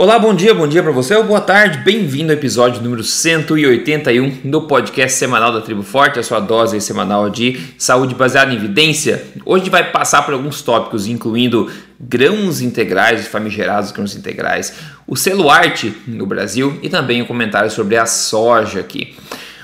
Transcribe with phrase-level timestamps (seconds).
[0.00, 1.76] Olá, bom dia, bom dia para você ou boa tarde.
[1.84, 7.28] Bem-vindo ao episódio número 181 do podcast semanal da Tribo Forte, a sua dose semanal
[7.28, 9.22] de saúde baseada em evidência.
[9.44, 14.72] Hoje vai passar por alguns tópicos, incluindo grãos integrais, famigerados grãos integrais,
[15.06, 19.14] o selo arte no Brasil e também um comentário sobre a soja aqui.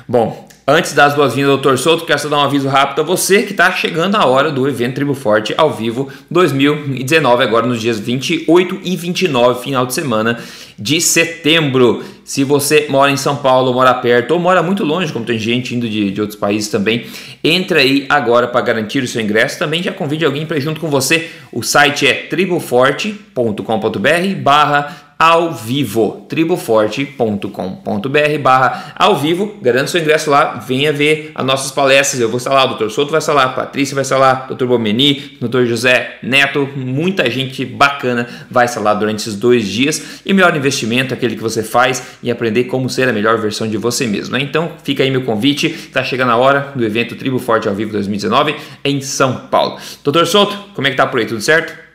[0.06, 3.52] Bom, Antes das boas-vindas, doutor Souto, quero só dar um aviso rápido a você que
[3.52, 8.80] está chegando a hora do evento Tribo Forte ao vivo 2019, agora nos dias 28
[8.82, 10.40] e 29, final de semana
[10.76, 12.02] de setembro.
[12.24, 15.72] Se você mora em São Paulo, mora perto ou mora muito longe, como tem gente
[15.72, 17.06] indo de, de outros países também,
[17.44, 19.60] entra aí agora para garantir o seu ingresso.
[19.60, 21.30] Também já convide alguém para ir junto com você.
[21.52, 30.62] O site é triboforte.com.br barra ao vivo, triboforte.com.br barra ao vivo, garante seu ingresso lá,
[30.66, 32.90] venha ver as nossas palestras, eu vou estar lá, o Dr.
[32.90, 34.66] Souto vai estar lá, a Patrícia vai estar lá, Dr.
[34.66, 35.64] Bomeni, Dr.
[35.64, 40.54] José Neto, muita gente bacana vai estar lá durante esses dois dias, e o melhor
[40.54, 44.36] investimento aquele que você faz em aprender como ser a melhor versão de você mesmo,
[44.36, 44.42] né?
[44.42, 47.92] então fica aí meu convite, está chegando a hora do evento Tribo Forte ao vivo
[47.92, 49.78] 2019 em São Paulo.
[50.04, 50.26] Dr.
[50.26, 51.85] Souto, como é que tá por aí, tudo certo?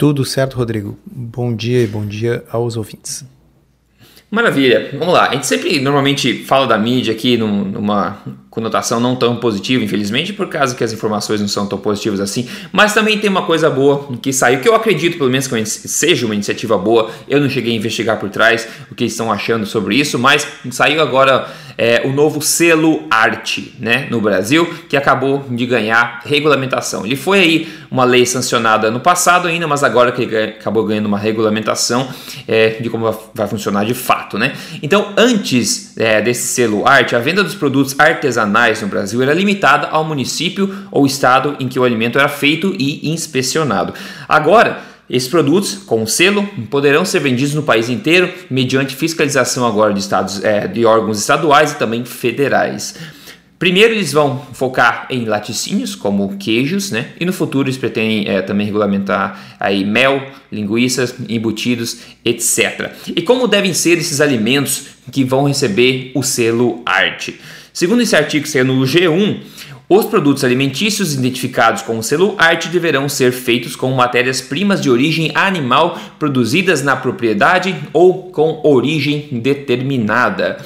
[0.00, 0.98] Tudo certo, Rodrigo.
[1.04, 3.22] Bom dia e bom dia aos ouvintes.
[4.30, 5.28] Maravilha, vamos lá.
[5.28, 10.48] A gente sempre normalmente fala da mídia aqui numa conotação não tão positiva, infelizmente, por
[10.48, 12.48] causa que as informações não são tão positivas assim.
[12.72, 16.26] Mas também tem uma coisa boa que saiu, que eu acredito pelo menos que seja
[16.26, 17.10] uma iniciativa boa.
[17.28, 21.00] Eu não cheguei a investigar por trás o que estão achando sobre isso, mas saiu
[21.00, 21.48] agora
[21.78, 27.06] é, o novo selo arte né, no Brasil, que acabou de ganhar regulamentação.
[27.06, 31.18] Ele foi aí uma lei sancionada no passado ainda, mas agora que acabou ganhando uma
[31.18, 32.08] regulamentação
[32.46, 34.36] é, de como vai funcionar de fato.
[34.36, 34.52] Né?
[34.82, 39.88] Então, antes é, desse selo arte, a venda dos produtos artesanais no Brasil era limitada
[39.88, 43.94] ao município ou estado em que o alimento era feito e inspecionado.
[44.28, 49.98] Agora, esses produtos, com selo, poderão ser vendidos no país inteiro mediante fiscalização agora de,
[49.98, 52.94] estados, é, de órgãos estaduais e também federais.
[53.60, 57.10] Primeiro eles vão focar em laticínios, como queijos, né?
[57.20, 62.90] E no futuro eles pretendem é, também regulamentar aí mel, linguiças, embutidos, etc.
[63.14, 67.38] E como devem ser esses alimentos que vão receber o selo arte?
[67.70, 69.40] Segundo esse artigo que saiu no G1,
[69.92, 75.32] os produtos alimentícios identificados com o selo arte deverão ser feitos com matérias-primas de origem
[75.34, 80.58] animal produzidas na propriedade ou com origem determinada.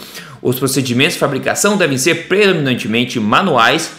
[0.42, 3.90] Os procedimentos de fabricação devem ser predominantemente manuais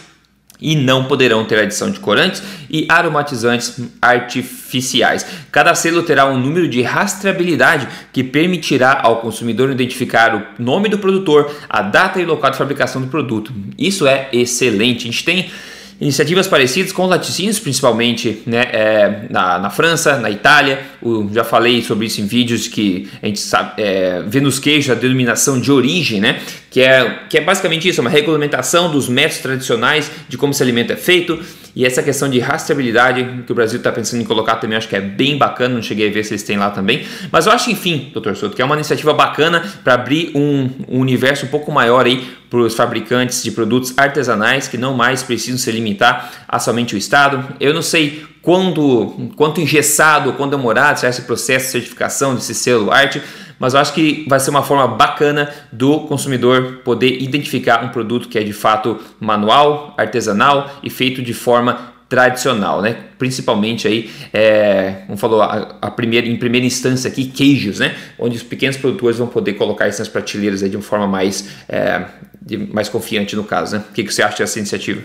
[0.60, 5.26] e não poderão ter adição de corantes e aromatizantes artificiais.
[5.52, 10.98] Cada selo terá um número de rastreabilidade que permitirá ao consumidor identificar o nome do
[10.98, 13.52] produtor, a data e local de fabricação do produto.
[13.78, 15.08] Isso é excelente.
[15.08, 15.50] A gente tem
[15.98, 20.80] Iniciativas parecidas com laticínios, principalmente né, é, na, na, França, na Itália.
[21.00, 24.90] O, já falei sobre isso em vídeos que a gente sabe, é, vê nos queijos
[24.90, 26.40] a denominação de origem, né?
[26.70, 30.92] que é, que é basicamente isso, uma regulamentação dos métodos tradicionais de como esse alimento
[30.92, 31.40] é feito
[31.76, 34.96] e essa questão de rastreabilidade que o Brasil está pensando em colocar também, acho que
[34.96, 37.70] é bem bacana, não cheguei a ver se eles têm lá também, mas eu acho,
[37.70, 41.70] enfim, doutor Souto, que é uma iniciativa bacana para abrir um, um, universo um pouco
[41.70, 46.58] maior aí para os fabricantes de produtos artesanais que não mais precisam se limitar a
[46.58, 47.46] somente o Estado.
[47.60, 52.90] Eu não sei quando, quanto engessado, quando demorado será esse processo de certificação desse selo
[52.90, 53.20] arte,
[53.58, 58.28] mas eu acho que vai ser uma forma bacana do consumidor poder identificar um produto
[58.28, 62.96] que é de fato manual, artesanal e feito de forma tradicional, né?
[63.18, 67.96] Principalmente aí, é, como falou, a, a, primeira, em primeira instância aqui, queijos, né?
[68.18, 71.48] Onde os pequenos produtores vão poder colocar isso nas prateleiras aí de uma forma mais,
[71.68, 72.04] é,
[72.40, 73.84] de, mais confiante no caso, né?
[73.90, 75.02] O que, que você acha dessa iniciativa?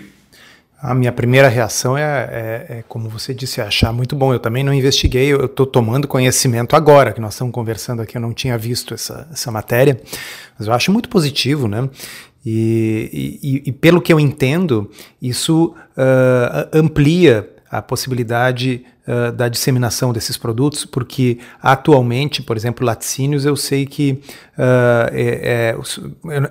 [0.81, 4.34] A minha primeira reação é, é, é, como você disse, é achar muito bom.
[4.34, 8.18] Eu também não investiguei, eu estou tomando conhecimento agora que nós estamos conversando aqui.
[8.18, 10.02] Eu não tinha visto essa, essa matéria,
[10.58, 11.88] mas eu acho muito positivo, né?
[12.44, 14.90] E, e, e pelo que eu entendo,
[15.22, 18.84] isso uh, amplia a possibilidade
[19.33, 24.21] da disseminação desses produtos, porque atualmente, por exemplo, laticínios, eu sei que
[24.57, 25.75] uh, é,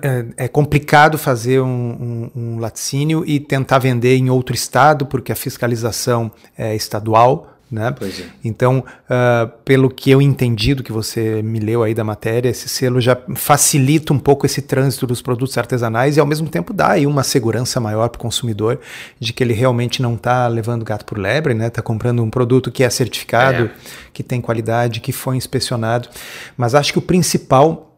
[0.01, 5.31] é, é, complicado fazer um, um, um, laticínio e tentar vender em outro estado, porque
[5.31, 7.47] a fiscalização é estadual.
[7.71, 7.95] Né?
[8.01, 8.23] É.
[8.43, 12.67] Então, uh, pelo que eu entendi do que você me leu aí da matéria, esse
[12.67, 16.91] selo já facilita um pouco esse trânsito dos produtos artesanais e ao mesmo tempo dá
[16.91, 18.77] aí uma segurança maior para o consumidor
[19.17, 21.67] de que ele realmente não está levando gato por lebre, né?
[21.67, 23.71] Está comprando um produto que é certificado, é.
[24.11, 26.09] que tem qualidade, que foi inspecionado.
[26.57, 27.95] Mas acho que o principal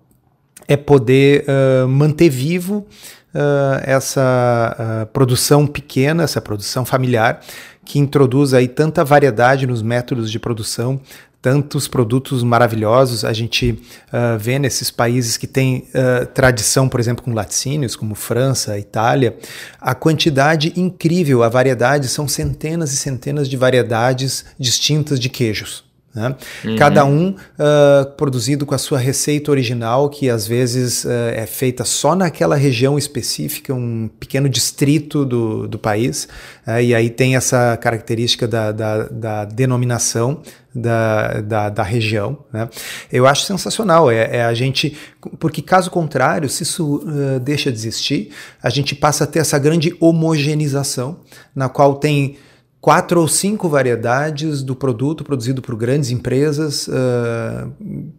[0.68, 2.86] é poder uh, manter vivo
[3.34, 7.42] uh, essa produção pequena, essa produção familiar
[7.86, 11.00] que introduz aí tanta variedade nos métodos de produção,
[11.42, 13.26] tantos produtos maravilhosos.
[13.26, 18.16] A gente uh, vê nesses países que têm uh, tradição, por exemplo, com laticínios, como
[18.16, 19.36] França, Itália,
[19.80, 25.84] a quantidade incrível, a variedade, são centenas e centenas de variedades distintas de queijos.
[26.14, 26.36] Né?
[26.64, 26.76] Uhum.
[26.76, 31.84] Cada um uh, produzido com a sua receita original, que às vezes uh, é feita
[31.84, 36.28] só naquela região específica, um pequeno distrito do, do país,
[36.68, 40.42] uh, e aí tem essa característica da, da, da denominação
[40.74, 42.40] da, da, da, região.
[42.52, 42.68] Né?
[43.12, 44.10] Eu acho sensacional.
[44.10, 44.98] É, é, a gente.
[45.40, 48.32] Porque, caso contrário, se isso uh, deixa de existir,
[48.62, 51.20] a gente passa a ter essa grande homogeneização,
[51.56, 52.38] na qual tem
[52.84, 57.72] quatro ou cinco variedades do produto produzido por grandes empresas, uh,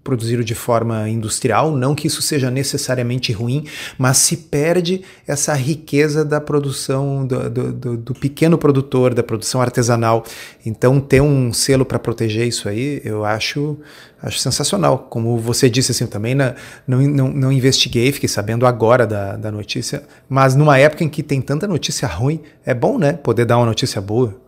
[0.02, 1.76] produzido de forma industrial.
[1.76, 3.66] Não que isso seja necessariamente ruim,
[3.98, 10.24] mas se perde essa riqueza da produção do, do, do, pequeno produtor, da produção artesanal.
[10.64, 13.76] Então, ter um selo para proteger isso aí, eu acho,
[14.22, 14.96] acho sensacional.
[15.10, 16.54] Como você disse, assim, também não,
[16.88, 21.22] não, não, não investiguei, fiquei sabendo agora da, da notícia, mas numa época em que
[21.22, 23.12] tem tanta notícia ruim, é bom, né?
[23.12, 24.42] Poder dar uma notícia boa.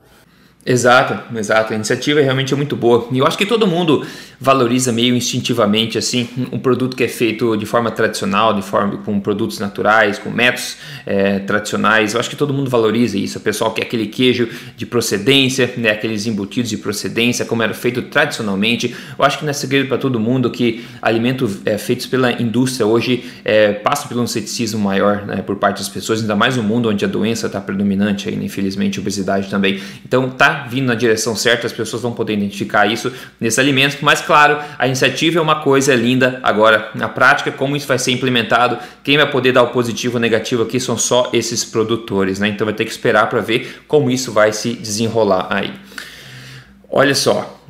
[0.69, 1.73] Exato, exato.
[1.73, 3.07] A iniciativa realmente é muito boa.
[3.13, 4.05] E eu acho que todo mundo
[4.41, 9.21] valoriza meio instintivamente assim um produto que é feito de forma tradicional, de forma com
[9.21, 10.77] produtos naturais, com métodos
[11.07, 12.15] é, tradicionais.
[12.15, 13.39] Eu acho que todo mundo valoriza isso.
[13.39, 18.03] O pessoal quer aquele queijo de procedência, né, aqueles embutidos de procedência, como era feito
[18.03, 18.93] tradicionalmente.
[19.17, 22.85] Eu acho que não é segredo para todo mundo que alimentos é, feitos pela indústria
[22.85, 26.65] hoje é, passam por um ceticismo maior né, por parte das pessoas, ainda mais no
[26.65, 29.81] mundo onde a doença está predominante, ainda, infelizmente, a obesidade também.
[30.05, 34.21] Então tá vindo na direção certa, as pessoas vão poder identificar isso nesses alimentos, mas
[34.21, 38.79] claro, a iniciativa é uma coisa linda, agora na prática, como isso vai ser implementado,
[39.05, 42.49] quem vai poder dar o positivo ou negativo aqui são só esses produtores, né?
[42.49, 45.73] Então vai ter que esperar para ver como isso vai se desenrolar aí.
[46.91, 47.61] Olha só,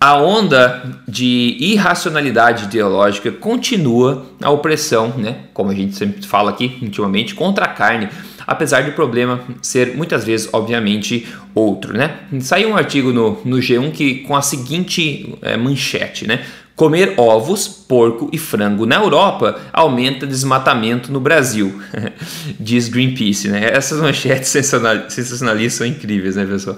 [0.00, 5.44] a onda de irracionalidade ideológica continua a opressão, né?
[5.54, 8.10] Como a gente sempre fala aqui ultimamente, contra a carne
[8.46, 11.96] apesar do problema ser muitas vezes, obviamente, outro.
[11.96, 12.18] Né?
[12.40, 16.44] Saiu um artigo no, no G1 que, com a seguinte é, manchete, né?
[16.76, 21.80] Comer ovos, porco e frango na Europa aumenta desmatamento no Brasil,
[22.58, 23.46] diz Greenpeace.
[23.46, 23.70] Né?
[23.72, 26.76] Essas manchetes sensacionalistas são incríveis, né, pessoal?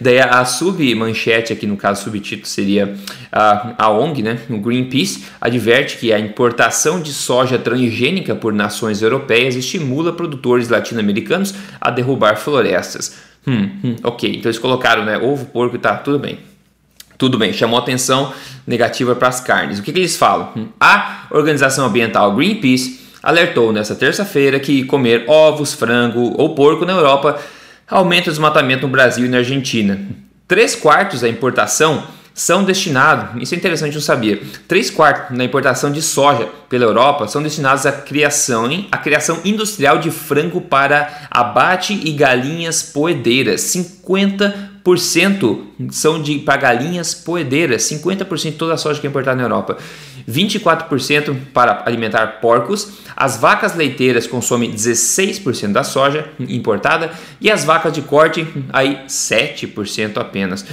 [0.00, 2.96] Daí a submanchete, aqui no caso, subtítulo seria
[3.30, 4.38] a, a ONG, né?
[4.48, 11.54] o Greenpeace, adverte que a importação de soja transgênica por nações europeias estimula produtores latino-americanos
[11.78, 13.16] a derrubar florestas.
[13.46, 16.38] Hum, hum, ok, então eles colocaram né, ovo, porco e tá, tudo bem.
[17.18, 18.32] Tudo bem, chamou atenção
[18.66, 19.78] negativa para as carnes.
[19.78, 20.52] O que, que eles falam?
[20.56, 26.92] Hum, a organização ambiental Greenpeace alertou nesta terça-feira que comer ovos, frango ou porco na
[26.92, 27.38] Europa
[27.88, 29.98] aumenta o desmatamento no Brasil e na Argentina.
[30.46, 32.04] Três quartos da importação
[32.36, 37.26] são destinados, isso é interessante não saber, três quartos da importação de soja pela Europa
[37.26, 38.86] são destinados à criação, hein?
[38.92, 43.62] à criação industrial de frango para abate e galinhas poedeiras.
[43.62, 44.75] 50
[45.90, 49.78] são de para galinhas poedeiras, 50% de toda a soja que é importada na Europa,
[50.28, 57.10] 24% para alimentar porcos, as vacas leiteiras consomem 16% da soja importada
[57.40, 60.64] e as vacas de corte aí 7% apenas.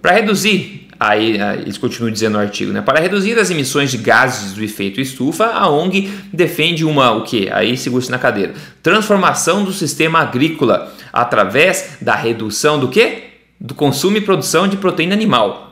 [0.00, 2.80] Para reduzir, aí eles continuam dizendo no artigo, né?
[2.80, 7.50] Para reduzir as emissões de gases do efeito estufa, a ONG defende uma o que?
[7.50, 8.54] Aí segura-se na cadeira.
[8.82, 13.29] Transformação do sistema agrícola através da redução do que?
[13.60, 15.70] Do consumo e produção de proteína animal.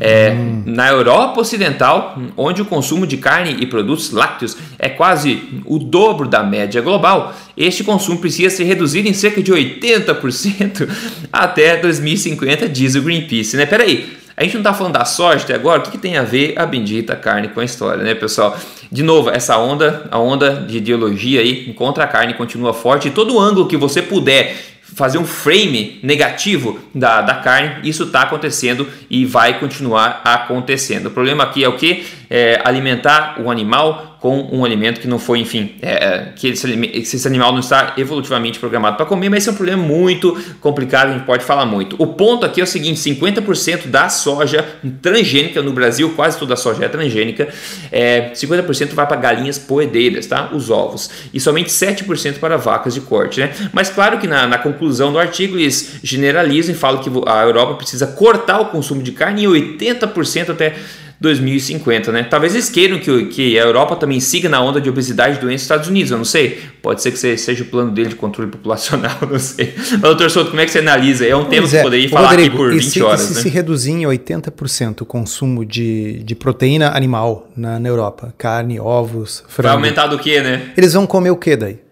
[0.00, 0.62] É, hum.
[0.66, 6.28] Na Europa Ocidental, onde o consumo de carne e produtos lácteos é quase o dobro
[6.28, 10.88] da média global, este consumo precisa ser reduzido em cerca de 80%
[11.32, 13.56] até 2050, diz o Greenpeace.
[13.56, 13.66] Né?
[13.66, 15.80] Peraí, a gente não está falando da soja até agora?
[15.80, 18.56] O que, que, tem a ver a bendita carne com a história, né, pessoal?
[18.90, 23.10] De novo, essa onda, a onda de ideologia aí contra a carne continua forte e
[23.10, 28.88] todo ângulo que você puder fazer um frame negativo da, da carne, isso está acontecendo
[29.10, 31.06] e vai continuar acontecendo.
[31.06, 32.06] O problema aqui é o que?
[32.30, 36.68] É alimentar o animal com um alimento que não foi, enfim, é, é que esse,
[36.92, 41.10] esse, animal não está evolutivamente programado para comer, mas esse é um problema muito complicado,
[41.10, 41.94] a gente pode falar muito.
[41.98, 44.64] O ponto aqui é o seguinte: 50% da soja
[45.00, 47.48] transgênica no Brasil, quase toda a soja é transgênica,
[47.92, 50.50] é, 50% vai para galinhas poedeiras, tá?
[50.52, 53.52] Os ovos, e somente 7% para vacas de corte, né?
[53.72, 57.74] Mas claro que na, na conclusão do artigo eles generalizam e falam que a Europa
[57.74, 60.74] precisa cortar o consumo de carne em 80% até
[61.20, 62.22] 2050, né?
[62.22, 65.54] Talvez eles queiram que, que a Europa também siga na onda de obesidade e doença
[65.54, 66.58] dos Estados Unidos, eu não sei.
[66.80, 69.74] Pode ser que seja o plano dele de controle populacional, não sei.
[69.76, 71.26] Mas, doutor Souto, como é que você analisa?
[71.26, 71.70] É um pois tema é.
[71.70, 73.20] que eu poderia falar Rodrigo, aqui por 20 se, horas.
[73.20, 73.40] Se né?
[73.42, 79.42] se reduzir em 80% o consumo de, de proteína animal na, na Europa, carne, ovos,
[79.48, 79.68] frango...
[79.68, 80.72] Vai aumentar do que, né?
[80.76, 81.87] Eles vão comer o que daí?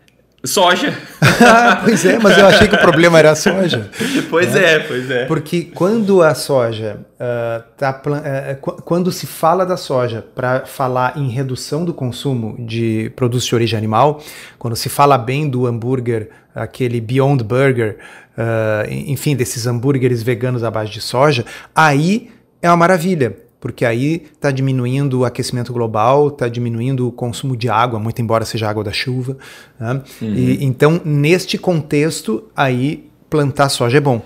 [0.47, 0.97] Soja.
[1.41, 3.91] ah, pois é, mas eu achei que o problema era a soja.
[4.31, 4.75] pois né?
[4.75, 5.25] é, pois é.
[5.27, 11.29] Porque quando a soja uh, tá, uh, quando se fala da soja para falar em
[11.29, 14.23] redução do consumo de produtos de origem animal,
[14.59, 17.99] quando se fala bem do hambúrguer, aquele Beyond Burger,
[18.37, 22.31] uh, enfim, desses hambúrgueres veganos à base de soja, aí
[22.63, 27.69] é uma maravilha porque aí está diminuindo o aquecimento global, está diminuindo o consumo de
[27.69, 29.37] água, muito embora seja água da chuva.
[29.79, 30.03] Né?
[30.21, 30.35] Uhum.
[30.35, 34.23] E, então, neste contexto, aí plantar soja é bom,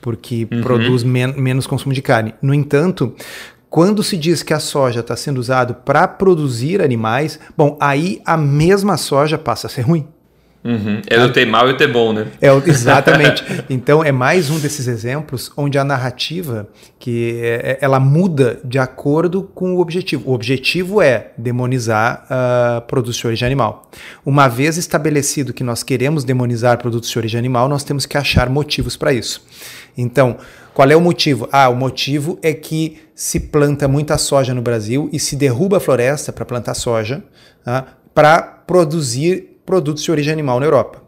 [0.00, 0.62] porque uhum.
[0.62, 2.34] produz men menos consumo de carne.
[2.40, 3.14] No entanto,
[3.68, 8.36] quando se diz que a soja está sendo usada para produzir animais, bom, aí a
[8.36, 10.06] mesma soja passa a ser ruim.
[10.64, 11.02] Uhum.
[11.06, 12.26] É do ter mal e ter bom, né?
[12.40, 13.44] É, exatamente.
[13.68, 16.66] então é mais um desses exemplos onde a narrativa
[16.98, 20.30] que é, é, ela muda de acordo com o objetivo.
[20.30, 23.90] O objetivo é demonizar uh, produtos de origem animal.
[24.24, 28.48] Uma vez estabelecido que nós queremos demonizar produtos de origem animal, nós temos que achar
[28.48, 29.44] motivos para isso.
[29.94, 30.38] Então,
[30.72, 31.46] qual é o motivo?
[31.52, 35.80] Ah, o motivo é que se planta muita soja no Brasil e se derruba a
[35.80, 37.22] floresta para plantar soja
[37.66, 41.02] ah, para produzir produtos de origem animal na Europa.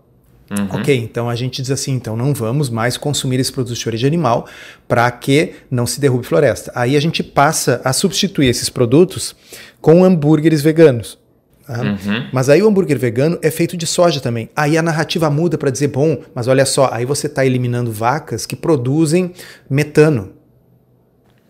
[0.50, 0.78] Uhum.
[0.78, 4.06] Ok, então a gente diz assim, então não vamos mais consumir esses produtos de origem
[4.06, 4.46] animal
[4.86, 6.70] para que não se derrube floresta.
[6.74, 9.34] Aí a gente passa a substituir esses produtos
[9.80, 11.18] com hambúrgueres veganos.
[11.66, 11.82] Tá?
[11.82, 12.28] Uhum.
[12.32, 14.48] Mas aí o hambúrguer vegano é feito de soja também.
[14.54, 18.46] Aí a narrativa muda para dizer, bom, mas olha só, aí você está eliminando vacas
[18.46, 19.32] que produzem
[19.68, 20.35] metano.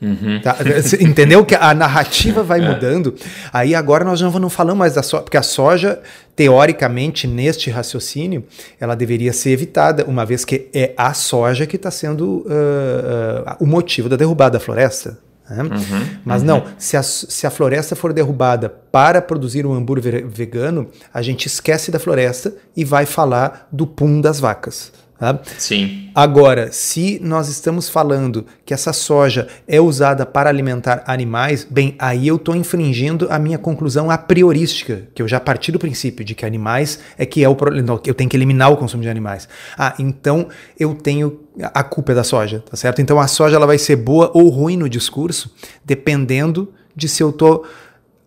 [0.01, 0.41] Uhum.
[0.43, 0.57] Tá?
[1.01, 2.69] Entendeu que a narrativa vai é.
[2.69, 3.15] mudando?
[3.53, 6.01] Aí agora nós já não falamos mais da soja, porque a soja,
[6.35, 8.45] teoricamente, neste raciocínio,
[8.79, 13.57] ela deveria ser evitada, uma vez que é a soja que está sendo uh, uh,
[13.59, 15.19] o motivo da derrubada da floresta.
[15.49, 15.63] Né?
[15.63, 16.49] Uhum, Mas uhum.
[16.49, 21.47] não, se a, se a floresta for derrubada para produzir um hambúrguer vegano, a gente
[21.47, 24.93] esquece da floresta e vai falar do pum das vacas.
[25.19, 25.39] Tá?
[25.57, 26.11] Sim.
[26.15, 32.29] Agora, se nós estamos falando que essa soja é usada para alimentar animais, bem, aí
[32.29, 36.35] eu estou infringindo a minha conclusão a priorística, que eu já parti do princípio de
[36.35, 39.49] que animais é que é o problema, eu tenho que eliminar o consumo de animais.
[39.79, 43.01] Ah, então eu tenho a culpa é da soja, tá certo?
[43.01, 45.51] Então a soja ela vai ser boa ou ruim no discurso,
[45.83, 47.65] dependendo de se eu estou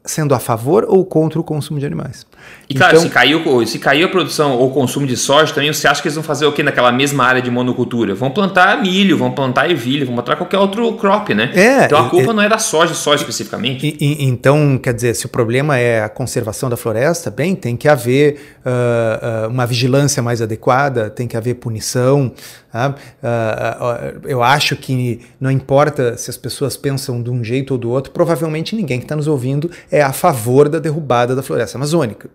[0.04, 2.26] sendo a favor ou contra o consumo de animais.
[2.70, 5.88] E claro, então, se, caiu, se caiu a produção ou consumo de soja também, você
[5.88, 8.14] acha que eles vão fazer o que naquela mesma área de monocultura?
[8.14, 11.50] Vão plantar milho, vão plantar ervilha, vão plantar qualquer outro crop, né?
[11.56, 13.88] É, então a culpa é, não é da soja só especificamente.
[13.88, 17.76] E, e, então, quer dizer, se o problema é a conservação da floresta, bem, tem
[17.76, 22.32] que haver uh, uh, uma vigilância mais adequada, tem que haver punição.
[22.72, 27.90] Uh, eu acho que não importa se as pessoas pensam de um jeito ou do
[27.90, 32.30] outro, provavelmente ninguém que está nos ouvindo é a favor da derrubada da floresta amazônica.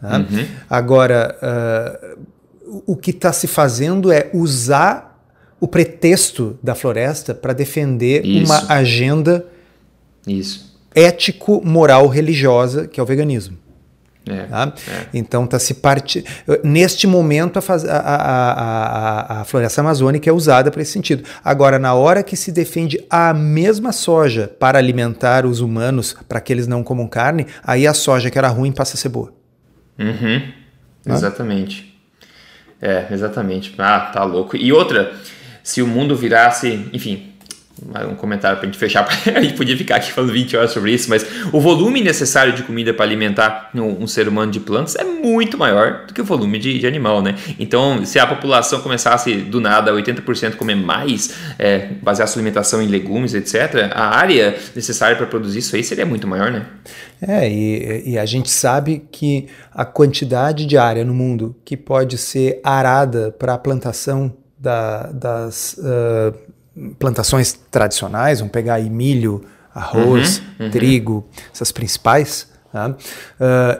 [0.00, 0.18] Tá?
[0.18, 0.46] Uhum.
[0.68, 5.10] Agora, uh, o que está se fazendo é usar
[5.60, 8.50] o pretexto da floresta para defender Isso.
[8.50, 9.44] uma agenda
[10.26, 10.74] Isso.
[10.94, 13.58] ético-moral religiosa, que é o veganismo.
[14.26, 14.72] É, tá?
[14.88, 15.06] é.
[15.12, 16.24] Então tá se parte.
[16.62, 17.84] Neste momento a, faz...
[17.84, 21.24] a, a, a, floresta amazônica é usada para esse sentido.
[21.44, 26.52] Agora, na hora que se defende a mesma soja para alimentar os humanos, para que
[26.52, 29.39] eles não comam carne, aí a soja que era ruim passa a ser boa.
[30.00, 30.52] Uhum.
[31.06, 31.94] Exatamente.
[32.80, 33.74] É, exatamente.
[33.78, 34.56] Ah, tá louco.
[34.56, 35.12] E outra,
[35.62, 37.29] se o mundo virasse, enfim,
[38.08, 40.92] um comentário para a gente fechar, a gente podia ficar aqui falando 20 horas sobre
[40.92, 45.04] isso, mas o volume necessário de comida para alimentar um, ser humano de plantas é
[45.04, 47.34] muito maior do que o volume de, de animal, né?
[47.58, 52.86] Então, se a população começasse do nada 80% comer mais, é, basear sua alimentação em
[52.86, 56.66] legumes, etc., a área necessária para produzir isso aí seria muito maior, né?
[57.20, 62.16] É, e, e a gente sabe que a quantidade de área no mundo que pode
[62.16, 65.76] ser arada para a plantação da, das.
[65.78, 66.50] Uh,
[66.98, 69.44] plantações tradicionais, vamos pegar aí milho,
[69.74, 70.70] arroz, uhum, uhum.
[70.70, 72.88] trigo, essas principais, tá?
[72.88, 72.96] uh,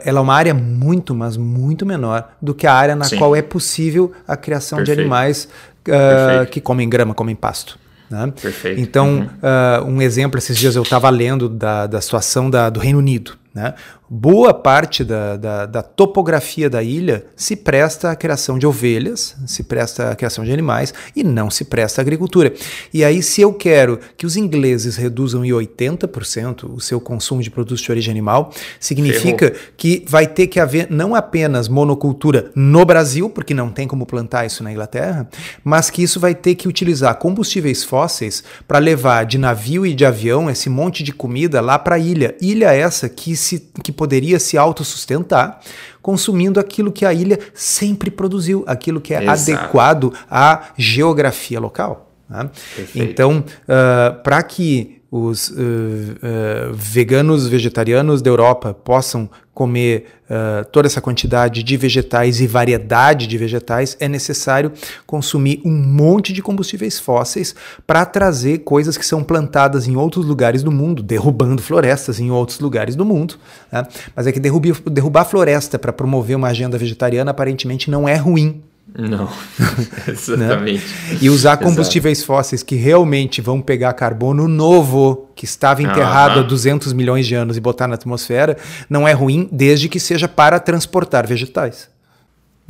[0.03, 3.17] ela é uma área muito, mas muito menor do que a área na Sim.
[3.17, 4.97] qual é possível a criação Perfeito.
[4.97, 5.47] de animais
[5.87, 7.79] uh, que comem grama, comem pasto.
[8.09, 8.33] Né?
[8.77, 9.25] Então, uhum.
[9.25, 13.40] uh, um exemplo, esses dias eu estava lendo da, da situação da, do Reino Unido.
[13.53, 13.73] Né?
[14.09, 19.63] Boa parte da, da, da, topografia da ilha se presta à criação de ovelhas, se
[19.63, 22.53] presta à criação de animais e não se presta à agricultura.
[22.93, 27.51] E aí, se eu quero que os ingleses reduzam em 80% o seu consumo de
[27.51, 29.71] produtos de origem animal, significa Ferrou.
[29.75, 34.45] que vai ter que haver não apenas monocultura no Brasil, porque não tem como plantar
[34.45, 35.29] isso na Inglaterra,
[35.61, 40.05] mas que isso vai ter que utilizar combustíveis fósseis para levar de navio e de
[40.05, 42.33] avião esse monte de comida lá para a ilha.
[42.41, 45.59] Ilha essa que se que poderia se autossustentar
[46.01, 49.51] consumindo aquilo que a ilha sempre produziu, aquilo que é Exato.
[49.51, 52.11] adequado à geografia local.
[52.29, 52.49] Né?
[52.95, 60.63] Então, uh, ah, para que os uh, uh, veganos vegetarianos da Europa possam comer uh,
[60.71, 64.71] toda essa quantidade de vegetais e variedade de vegetais, é necessário
[65.05, 67.53] consumir um monte de combustíveis fósseis
[67.85, 72.61] para trazer coisas que são plantadas em outros lugares do mundo, derrubando florestas em outros
[72.61, 73.35] lugares do mundo.
[73.69, 73.85] Né?
[74.15, 78.63] Mas é que derrubar, derrubar floresta para promover uma agenda vegetariana aparentemente não é ruim.
[78.97, 79.29] Não,
[80.07, 80.85] exatamente.
[80.85, 81.17] né?
[81.21, 82.27] E usar combustíveis Exato.
[82.27, 87.55] fósseis que realmente vão pegar carbono novo, que estava enterrado há 200 milhões de anos,
[87.55, 88.57] e botar na atmosfera,
[88.89, 91.89] não é ruim, desde que seja para transportar vegetais.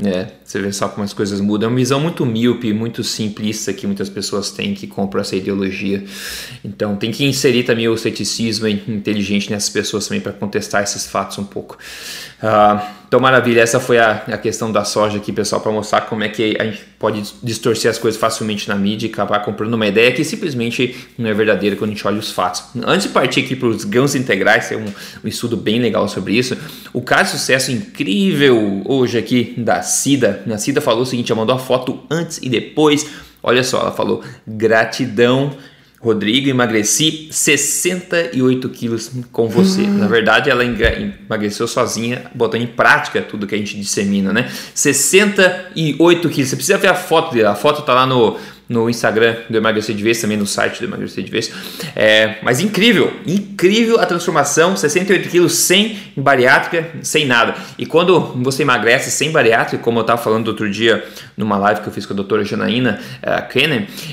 [0.03, 1.69] É, você vê só como as coisas mudam.
[1.69, 6.03] É uma visão muito míope, muito simplista que muitas pessoas têm que compram essa ideologia.
[6.63, 11.37] Então tem que inserir também o ceticismo inteligente nessas pessoas também para contestar esses fatos
[11.37, 11.77] um pouco.
[12.41, 16.23] Uh, então, maravilha, essa foi a, a questão da soja aqui, pessoal, para mostrar como
[16.23, 19.85] é que a gente pode distorcer as coisas facilmente na mídia e acabar comprando uma
[19.85, 22.63] ideia que simplesmente não é verdadeira quando a gente olha os fatos.
[22.85, 26.35] Antes de partir aqui para os grãos integrais, tem um, um, estudo bem legal sobre
[26.35, 26.57] isso.
[26.93, 30.41] O caso de sucesso incrível hoje aqui da Cida.
[30.49, 33.05] A Cida falou o seguinte: ela mandou a foto antes e depois.
[33.43, 35.51] Olha só, ela falou gratidão
[36.01, 39.81] Rodrigo, emagreci 68 quilos com você.
[39.81, 39.99] Hum.
[39.99, 44.49] Na verdade, ela emagreceu sozinha, botando em prática tudo que a gente dissemina, né?
[44.73, 46.49] 68 quilos.
[46.49, 47.51] Você precisa ver a foto dela.
[47.51, 48.35] A foto tá lá no,
[48.67, 51.51] no Instagram do Emagrecer de Vez, também no site do Emagrecer de Vez.
[51.95, 57.55] É, mas incrível, incrível a transformação, 68 quilos sem bariátrica, sem nada.
[57.77, 61.03] E quando você emagrece sem bariátrica, como eu estava falando outro dia
[61.35, 63.51] numa live que eu fiz com a doutora Janaína uh,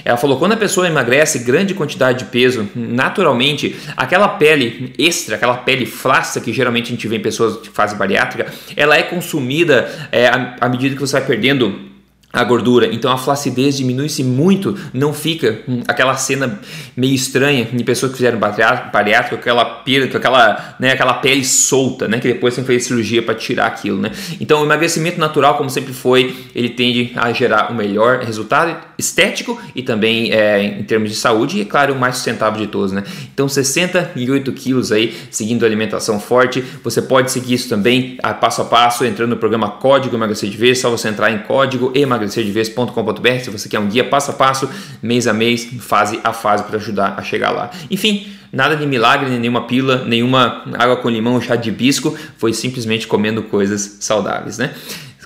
[0.04, 5.58] ela falou quando a pessoa emagrece grande quantidade de peso, naturalmente, aquela pele extra, aquela
[5.58, 9.88] pele flácida que geralmente a gente vê em pessoas que fazem bariátrica, ela é consumida
[10.10, 10.26] é,
[10.60, 11.87] à medida que você vai perdendo
[12.30, 16.60] a gordura, então a flacidez diminui-se muito, não fica aquela cena
[16.94, 22.18] meio estranha de pessoas que fizeram bariátrica aquela com aquela, né, aquela pele solta, né,
[22.18, 24.12] que depois tem que fazer cirurgia para tirar aquilo, né?
[24.40, 29.60] Então o emagrecimento natural, como sempre foi, ele tende a gerar o melhor resultado estético
[29.74, 32.90] e também é, em termos de saúde e, é claro, o mais sustentável de todos,
[32.90, 33.04] né?
[33.32, 38.64] Então 68 quilos aí, seguindo alimentação forte, você pode seguir isso também a passo a
[38.64, 43.44] passo, entrando no programa Código Emagrecer de Vez, só você entrar em código emagrecer emagrecerdevez.com.br
[43.44, 44.68] se você quer um guia passo a passo,
[45.00, 47.70] mês a mês, fase a fase para ajudar a chegar lá.
[47.90, 53.06] Enfim, nada de milagre, nenhuma pila, nenhuma água com limão, chá de hibisco, foi simplesmente
[53.06, 54.74] comendo coisas saudáveis, né?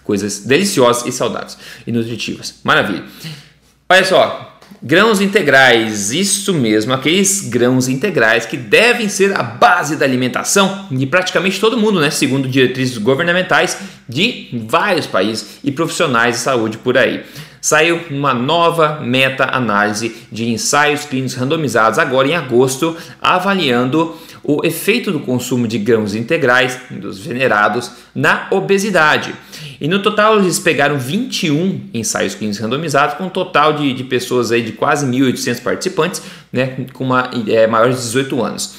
[0.03, 1.57] Coisas deliciosas e saudáveis
[1.87, 2.61] e nutritivas.
[2.65, 3.05] Maravilha.
[3.93, 4.49] Olha só,
[4.83, 11.07] Grãos integrais, isso mesmo, aqueles grãos integrais que devem ser a base da alimentação de
[11.07, 12.11] praticamente todo mundo, né?
[12.11, 13.79] Segundo diretrizes governamentais
[14.09, 17.23] de vários países e profissionais de saúde por aí.
[17.63, 25.21] Saiu uma nova meta-análise de ensaios clínicos randomizados agora em agosto, avaliando o efeito do
[25.21, 29.33] consumo de grãos integrais dos venerados na obesidade.
[29.81, 34.51] E no total eles pegaram 21 ensaios clínicos randomizados, com um total de, de pessoas
[34.51, 36.21] aí de quase 1.800 participantes,
[36.53, 38.75] né, com uma, é, maiores de 18 anos.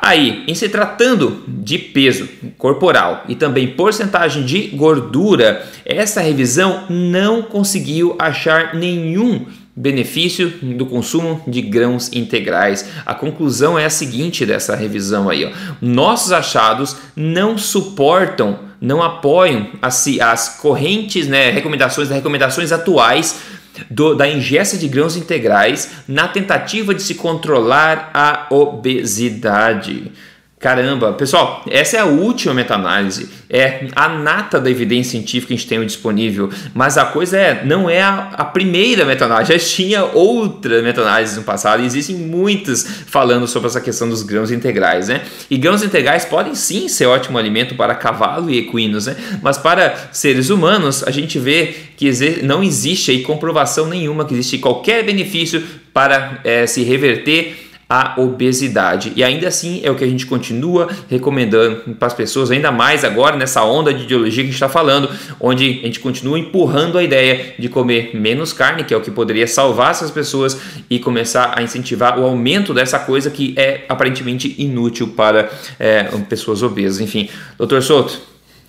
[0.00, 7.42] Aí, em se tratando de peso corporal e também porcentagem de gordura, essa revisão não
[7.42, 12.88] conseguiu achar nenhum benefício do consumo de grãos integrais.
[13.04, 15.50] A conclusão é a seguinte dessa revisão aí, ó.
[15.80, 23.57] Nossos achados não suportam, não apoiam as, as correntes, né, recomendações, recomendações atuais
[23.90, 30.12] do, da ingesta de grãos integrais na tentativa de se controlar a obesidade.
[30.58, 35.56] Caramba, pessoal, essa é a última meta-análise, é a nata da evidência científica que a
[35.56, 40.04] gente tem disponível, mas a coisa é, não é a, a primeira meta-análise, já tinha
[40.04, 45.22] outra meta-análise no passado, e existem muitas falando sobre essa questão dos grãos integrais, né?
[45.48, 49.14] E grãos integrais podem sim ser ótimo alimento para cavalo e equinos, né?
[49.40, 52.10] Mas para seres humanos, a gente vê que
[52.42, 59.12] não existe aí comprovação nenhuma que existe qualquer benefício para é, se reverter a obesidade.
[59.16, 63.02] E ainda assim é o que a gente continua recomendando para as pessoas, ainda mais
[63.02, 65.08] agora nessa onda de ideologia que a gente está falando,
[65.40, 69.10] onde a gente continua empurrando a ideia de comer menos carne, que é o que
[69.10, 74.54] poderia salvar essas pessoas e começar a incentivar o aumento dessa coisa que é aparentemente
[74.58, 75.48] inútil para
[75.78, 77.00] é, pessoas obesas.
[77.00, 78.20] Enfim, doutor Souto,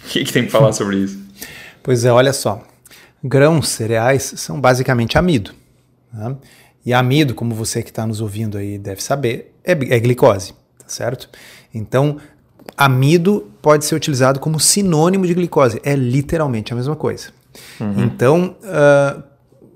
[0.06, 1.20] o que, que tem para falar sobre isso?
[1.84, 2.64] Pois é, olha só.
[3.22, 5.52] Grãos, cereais, são basicamente amido.
[6.14, 6.36] Né?
[6.86, 10.88] E amido, como você que está nos ouvindo aí deve saber, é, é glicose, tá
[10.88, 11.30] certo?
[11.74, 12.18] Então,
[12.78, 15.80] amido pode ser utilizado como sinônimo de glicose.
[15.84, 17.30] É literalmente a mesma coisa.
[17.80, 18.04] Uhum.
[18.04, 19.24] Então, uh,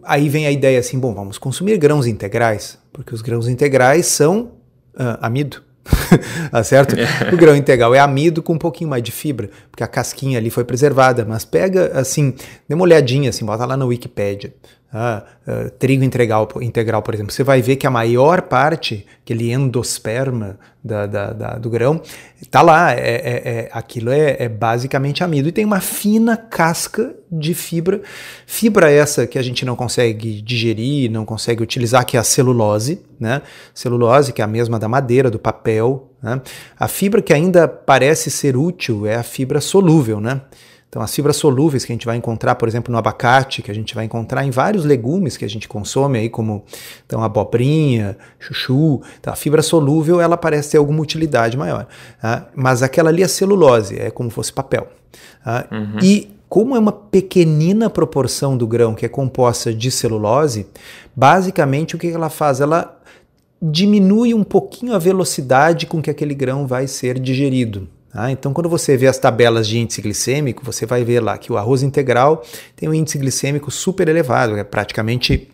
[0.03, 4.51] aí vem a ideia assim: bom, vamos consumir grãos integrais, porque os grãos integrais são
[4.95, 5.61] uh, amido.
[6.49, 6.95] tá certo?
[7.33, 10.49] O grão integral é amido com um pouquinho mais de fibra, porque a casquinha ali
[10.49, 12.33] foi preservada, mas pega assim,
[12.69, 14.53] dê uma olhadinha assim, bota lá na Wikipédia.
[14.93, 20.59] Uh, trigo integral, integral, por exemplo, você vai ver que a maior parte, aquele endosperma
[20.83, 21.99] da, da, da do grão,
[22.39, 22.93] está lá.
[22.93, 28.03] É, é, é aquilo é, é, basicamente amido e tem uma fina casca de fibra.
[28.45, 33.01] Fibra essa que a gente não consegue digerir, não consegue utilizar, que é a celulose,
[33.19, 33.41] né?
[33.73, 36.11] Celulose, que é a mesma da madeira, do papel.
[36.21, 36.39] Né?
[36.79, 40.41] A fibra que ainda parece ser útil é a fibra solúvel, né?
[40.93, 43.73] Então, as fibras solúveis que a gente vai encontrar, por exemplo, no abacate, que a
[43.73, 46.63] gente vai encontrar em vários legumes que a gente consome aí, como
[47.03, 49.01] então, abobrinha, chuchu.
[49.19, 51.87] Então, a fibra solúvel, ela parece ter alguma utilidade maior.
[52.21, 52.47] Tá?
[52.55, 54.87] Mas aquela ali é celulose, é como se fosse papel.
[55.43, 55.65] Tá?
[55.71, 55.97] Uhum.
[55.99, 60.67] E como é uma pequenina proporção do grão que é composta de celulose,
[61.15, 62.61] basicamente o que ela faz?
[62.61, 63.01] Ela
[63.59, 67.87] diminui um pouquinho a velocidade com que aquele grão vai ser digerido.
[68.13, 71.51] Ah, então, quando você vê as tabelas de índice glicêmico, você vai ver lá que
[71.51, 72.43] o arroz integral
[72.75, 75.49] tem um índice glicêmico super elevado, é praticamente.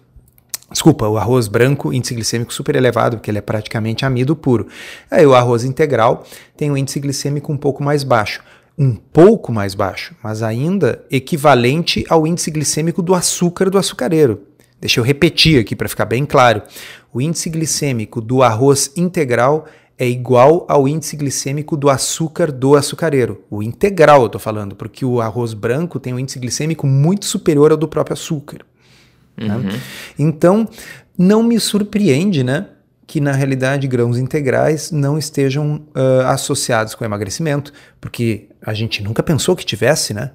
[0.69, 4.67] Desculpa, o arroz branco, índice glicêmico super elevado, porque ele é praticamente amido puro.
[5.09, 6.25] Aí o arroz integral
[6.57, 8.43] tem um índice glicêmico um pouco mais baixo.
[8.77, 14.43] Um pouco mais baixo, mas ainda equivalente ao índice glicêmico do açúcar do açucareiro.
[14.79, 16.61] Deixa eu repetir aqui para ficar bem claro.
[17.13, 19.65] O índice glicêmico do arroz integral
[19.99, 23.43] é igual ao índice glicêmico do açúcar do açucareiro.
[23.49, 27.71] O integral eu estou falando, porque o arroz branco tem um índice glicêmico muito superior
[27.71, 28.59] ao do próprio açúcar.
[29.35, 29.53] Né?
[29.53, 29.61] Uhum.
[29.63, 29.81] Né?
[30.17, 30.69] Então,
[31.17, 32.67] não me surpreende, né?
[33.05, 39.21] Que na realidade grãos integrais não estejam uh, associados com emagrecimento, porque a gente nunca
[39.21, 40.31] pensou que tivesse, né?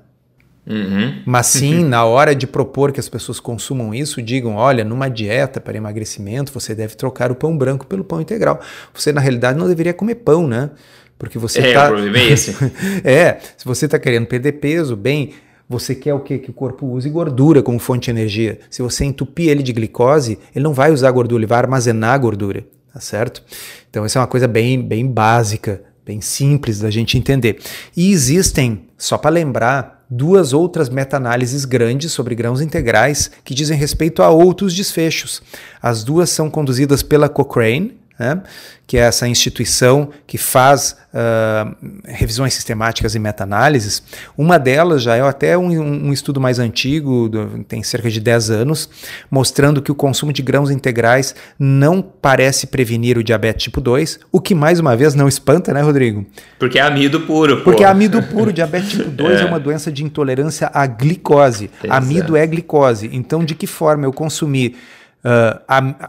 [0.67, 1.23] Uhum.
[1.27, 5.61] Mas sim, na hora de propor que as pessoas consumam isso, digam: olha, numa dieta
[5.61, 8.61] para emagrecimento, você deve trocar o pão branco pelo pão integral.
[8.93, 10.71] Você, na realidade, não deveria comer pão, né?
[11.19, 11.85] Porque você é, tá...
[11.85, 12.57] o problema é esse.
[13.05, 15.33] é, se você está querendo perder peso, bem,
[15.69, 16.39] você quer o quê?
[16.39, 18.59] Que o corpo use gordura como fonte de energia.
[18.71, 22.65] Se você entupir ele de glicose, ele não vai usar gordura, ele vai armazenar gordura,
[22.93, 23.43] tá certo?
[23.89, 27.59] Então, essa é uma coisa bem, bem básica, bem simples da gente entender.
[27.97, 34.23] E existem, só para lembrar, duas outras meta-análises grandes sobre grãos integrais que dizem respeito
[34.23, 35.43] a outros desfechos.
[35.83, 38.41] As duas são conduzidas pela Cochrane, né,
[38.87, 41.75] que é essa instituição que faz uh,
[42.05, 44.03] revisões sistemáticas e meta-análises.
[44.37, 48.51] Uma delas já é até um, um estudo mais antigo, do, tem cerca de 10
[48.51, 48.89] anos,
[49.31, 54.41] mostrando que o consumo de grãos integrais não parece prevenir o diabetes tipo 2, o
[54.41, 56.25] que mais uma vez não espanta, né, Rodrigo?
[56.59, 57.63] Porque é amido puro.
[57.63, 59.43] Porque é amido puro, diabetes tipo 2 é.
[59.43, 61.71] é uma doença de intolerância à glicose.
[61.83, 61.99] Exato.
[61.99, 63.11] Amido é glicose.
[63.13, 64.77] Então, de que forma eu consumir
[65.25, 65.59] Uh,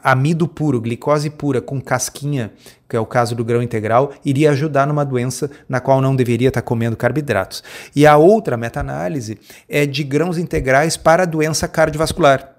[0.03, 2.51] amido puro, glicose pura com casquinha,
[2.89, 6.49] que é o caso do grão integral, iria ajudar numa doença na qual não deveria
[6.49, 7.63] estar comendo carboidratos.
[7.95, 12.57] E a outra meta-análise é de grãos integrais para a doença cardiovascular,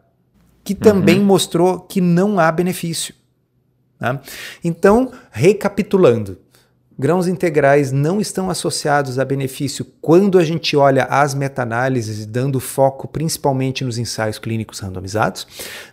[0.64, 0.80] que uhum.
[0.80, 3.14] também mostrou que não há benefício.
[3.98, 4.20] Tá?
[4.64, 6.38] Então, recapitulando,
[6.98, 13.06] Grãos integrais não estão associados a benefício quando a gente olha as meta-análises, dando foco
[13.06, 15.46] principalmente nos ensaios clínicos randomizados.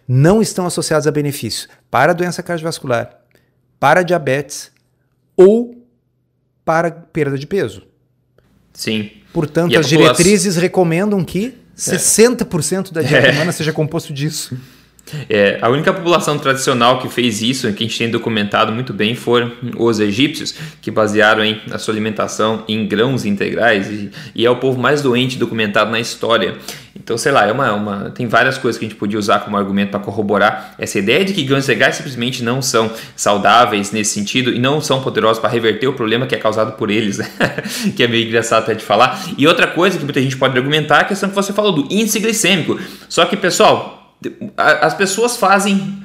[0.08, 3.20] Não estão associados a benefício para doença cardiovascular,
[3.78, 4.72] para diabetes
[5.36, 5.86] ou
[6.64, 7.84] para perda de peso.
[8.72, 9.12] Sim.
[9.34, 13.32] Portanto, as diretrizes recomendam que 60% da dieta é.
[13.32, 14.58] humana seja composto disso.
[15.30, 19.16] É, a única população tradicional que fez isso, que a gente tem documentado muito bem,
[19.16, 24.56] foram os egípcios, que basearam a sua alimentação em grãos integrais, e, e, é o
[24.56, 26.56] povo mais doente documentado na história.
[26.96, 29.58] Então, sei lá, é uma, uma, tem várias coisas que a gente podia usar como
[29.58, 34.52] argumento para corroborar essa ideia de que grãos integrais simplesmente não são saudáveis nesse sentido
[34.52, 37.20] e não são poderosos para reverter o problema que é causado por eles,
[37.96, 39.22] que é meio engraçado até de falar.
[39.38, 41.94] E outra coisa que muita gente pode argumentar é a questão que você falou do
[41.94, 42.80] índice glicêmico.
[43.10, 44.03] Só que, pessoal,
[44.58, 46.03] as pessoas fazem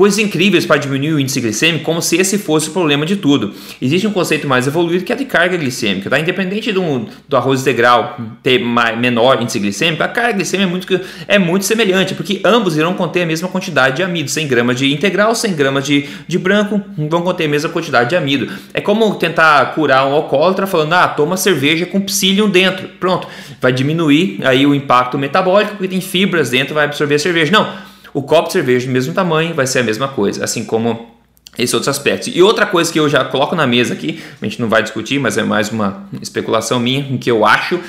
[0.00, 3.52] coisas incríveis para diminuir o índice glicêmico, como se esse fosse o problema de tudo.
[3.82, 6.18] Existe um conceito mais evoluído que é de carga glicêmica, tá?
[6.18, 11.00] Independente do, do arroz integral ter mais, menor índice glicêmico, a carga glicêmica é muito,
[11.28, 14.90] é muito semelhante, porque ambos irão conter a mesma quantidade de amido, 100 gramas de
[14.90, 18.50] integral, 100 gramas de, de branco, vão conter a mesma quantidade de amido.
[18.72, 23.28] É como tentar curar um alcoólatra falando, ah, toma cerveja com psyllium dentro, pronto,
[23.60, 27.52] vai diminuir aí o impacto metabólico, porque tem fibras dentro, vai absorver a cerveja.
[27.52, 31.10] Não, o copo de cerveja do mesmo tamanho vai ser a mesma coisa, assim como
[31.58, 32.30] esses outros aspectos.
[32.34, 35.18] E outra coisa que eu já coloco na mesa aqui, a gente não vai discutir,
[35.18, 37.80] mas é mais uma especulação minha, o que eu acho,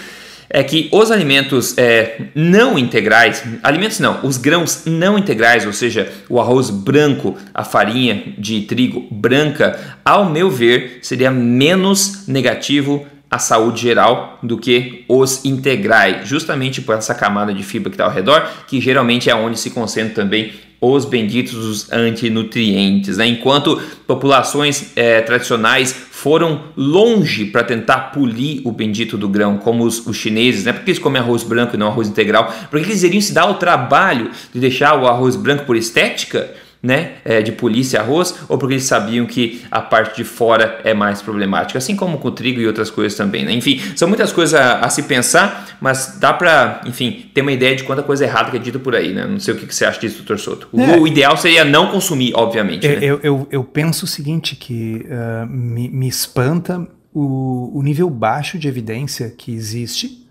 [0.53, 6.11] é que os alimentos é, não integrais, alimentos não, os grãos não integrais, ou seja,
[6.27, 13.39] o arroz branco, a farinha de trigo branca, ao meu ver, seria menos negativo a
[13.39, 18.11] saúde geral do que os integrais, justamente por essa camada de fibra que está ao
[18.11, 23.17] redor, que geralmente é onde se concentram também os benditos os antinutrientes.
[23.17, 23.27] Né?
[23.27, 30.05] Enquanto populações é, tradicionais foram longe para tentar polir o bendito do grão, como os,
[30.05, 30.73] os, chineses, né?
[30.73, 33.53] porque eles comem arroz branco e não arroz integral, porque eles iriam se dar o
[33.53, 38.73] trabalho de deixar o arroz branco por estética né, é, de polícia arroz, ou porque
[38.73, 42.65] eles sabiam que a parte de fora é mais problemática, assim como com trigo e
[42.65, 43.45] outras coisas também.
[43.45, 43.53] Né?
[43.53, 47.75] Enfim, são muitas coisas a, a se pensar, mas dá para, enfim, ter uma ideia
[47.75, 49.13] de quanta coisa errada que é dito por aí.
[49.13, 49.27] Né?
[49.27, 50.69] Não sei o que, que você acha disso, doutor Soto.
[50.75, 50.97] É.
[50.97, 52.85] O, ideal seria não consumir, obviamente.
[52.85, 53.05] Eu, né?
[53.05, 58.57] eu, eu, eu, penso o seguinte, que uh, me, me espanta o, o nível baixo
[58.57, 60.27] de evidência que existe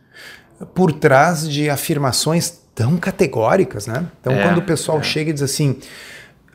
[0.75, 4.07] por trás de afirmações tão categóricas, né?
[4.21, 5.03] Então, é, quando o pessoal é.
[5.03, 5.77] chega e diz assim,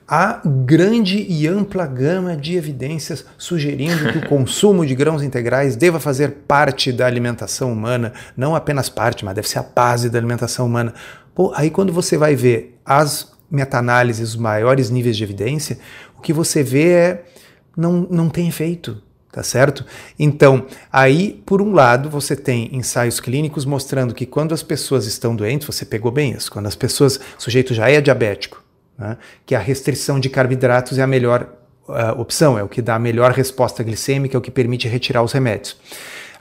[0.08, 6.00] há grande e ampla gama de evidências sugerindo que o consumo de grãos integrais deva
[6.00, 10.66] fazer parte da alimentação humana, não apenas parte, mas deve ser a base da alimentação
[10.66, 10.94] humana.
[11.34, 15.80] Pô, aí quando você vai ver as meta-análises, os maiores níveis de evidência,
[16.18, 17.24] o que você vê é
[17.76, 19.86] não, não tem efeito, tá certo?
[20.18, 25.36] Então, aí, por um lado, você tem ensaios clínicos mostrando que quando as pessoas estão
[25.36, 28.65] doentes, você pegou bem isso, quando as pessoas, o sujeito já é diabético,
[28.98, 29.18] né?
[29.46, 31.48] que a restrição de carboidratos é a melhor
[31.88, 35.24] uh, opção, é o que dá a melhor resposta glicêmica, é o que permite retirar
[35.24, 35.78] os remédios.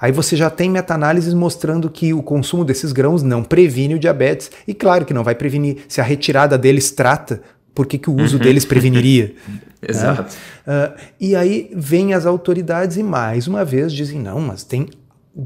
[0.00, 4.50] Aí você já tem meta-análises mostrando que o consumo desses grãos não previne o diabetes,
[4.66, 5.78] e claro que não vai prevenir.
[5.88, 7.40] Se a retirada deles trata,
[7.74, 8.42] por que, que o uso uhum.
[8.42, 9.34] deles preveniria?
[9.86, 10.34] Exato.
[10.66, 10.86] Né?
[10.86, 14.88] Uh, e aí vêm as autoridades e mais uma vez dizem: não, mas tem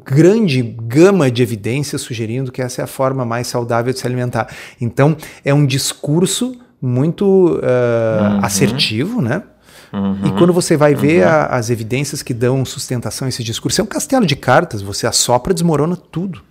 [0.04, 4.48] grande gama de evidências sugerindo que essa é a forma mais saudável de se alimentar.
[4.80, 8.44] Então, é um discurso muito uh, uhum.
[8.44, 9.42] assertivo, né?
[9.92, 10.26] Uhum.
[10.26, 11.28] E quando você vai ver uhum.
[11.28, 15.06] a, as evidências que dão sustentação a esse discurso, é um castelo de cartas, você
[15.06, 16.42] assopra, desmorona tudo.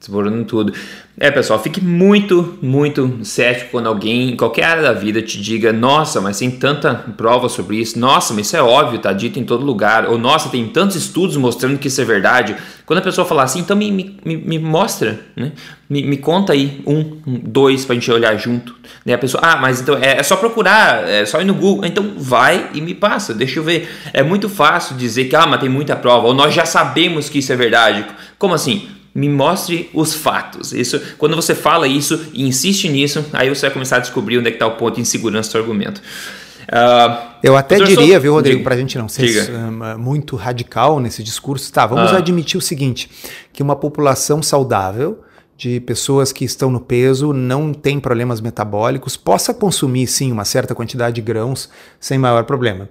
[0.00, 0.72] Desmorona tudo.
[1.18, 5.74] É, pessoal, fique muito, muito cético quando alguém, em qualquer área da vida, te diga:
[5.74, 7.98] Nossa, mas tem tanta prova sobre isso.
[7.98, 10.08] Nossa, mas isso é óbvio, tá dito em todo lugar.
[10.08, 12.56] Ou Nossa, tem tantos estudos mostrando que isso é verdade.
[12.86, 15.52] Quando a pessoa falar assim, então me, me, me mostra, né?
[15.86, 18.74] Me, me, conta aí um, dois pra gente olhar junto.
[19.04, 19.12] Né?
[19.12, 21.84] A pessoa, ah, mas então é, é só procurar, é só ir no Google.
[21.84, 23.86] Então vai e me passa, deixa eu ver.
[24.14, 26.26] É muito fácil dizer que, ah, mas tem muita prova.
[26.26, 28.06] Ou nós já sabemos que isso é verdade.
[28.38, 28.88] Como assim?
[29.14, 30.72] Me mostre os fatos.
[30.72, 34.48] Isso, quando você fala isso e insiste nisso, aí você vai começar a descobrir onde
[34.48, 36.00] é está o ponto de insegurança do argumento.
[36.70, 41.22] Uh, eu até diria, viu, Rodrigo, para a gente não ser uh, muito radical nesse
[41.22, 41.84] discurso, tá?
[41.84, 42.16] Vamos uh.
[42.16, 43.10] admitir o seguinte:
[43.52, 45.20] que uma população saudável
[45.56, 50.74] de pessoas que estão no peso, não tem problemas metabólicos, possa consumir sim uma certa
[50.74, 51.68] quantidade de grãos
[51.98, 52.88] sem maior problema.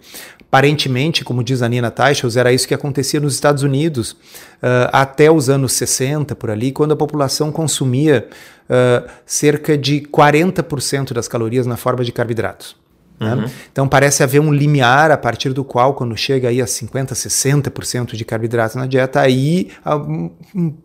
[0.52, 5.30] Aparentemente, como diz a Nina Teichels, era isso que acontecia nos Estados Unidos uh, até
[5.30, 8.28] os anos 60, por ali, quando a população consumia
[8.68, 12.76] uh, cerca de 40% das calorias na forma de carboidratos.
[13.20, 13.36] Né?
[13.36, 13.46] Uhum.
[13.72, 18.16] Então parece haver um limiar a partir do qual, quando chega aí a 50%, 60%
[18.16, 19.70] de carboidratos na dieta, aí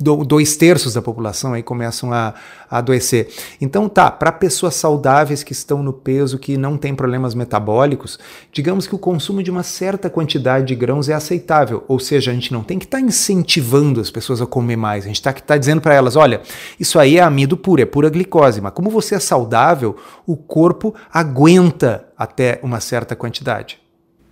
[0.01, 2.35] dois terços da população aí começam a,
[2.69, 3.29] a adoecer.
[3.61, 8.19] Então tá, para pessoas saudáveis que estão no peso, que não têm problemas metabólicos,
[8.53, 12.35] digamos que o consumo de uma certa quantidade de grãos é aceitável, ou seja, a
[12.35, 15.33] gente não tem que estar tá incentivando as pessoas a comer mais, a gente está
[15.33, 16.41] tá dizendo para elas, olha,
[16.81, 20.95] isso aí é amido puro, é pura glicose, mas como você é saudável, o corpo
[21.13, 23.79] aguenta até uma certa quantidade.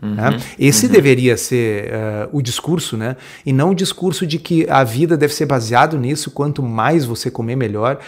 [0.03, 0.37] Uhum, né?
[0.59, 0.93] Esse uhum.
[0.93, 3.17] deveria ser uh, o discurso, né?
[3.47, 7.31] E não o discurso de que a vida deve ser baseado nisso, quanto mais você
[7.31, 8.01] comer, melhor.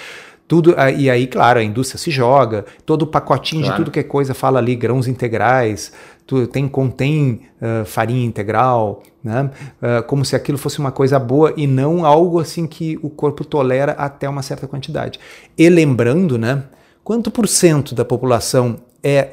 [0.48, 3.76] Tudo, uh, e aí, claro, a indústria se joga, todo o pacotinho claro.
[3.76, 5.92] de tudo que é coisa fala ali, grãos integrais,
[6.26, 9.50] tu, tem, contém uh, farinha integral, né?
[10.06, 13.92] como se aquilo fosse uma coisa boa e não algo assim que o corpo tolera
[13.92, 15.18] até uma certa quantidade.
[15.56, 16.64] E lembrando, né?
[17.02, 19.28] Quanto por cento da população é,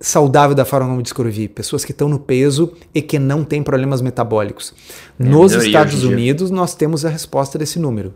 [0.00, 4.00] saudável da forma como descrevi, pessoas que estão no peso e que não têm problemas
[4.02, 4.74] metabólicos.
[5.18, 8.14] É, Nos Estados Unidos, nós temos a resposta desse número.